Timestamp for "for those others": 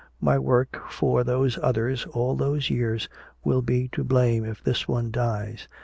0.89-2.07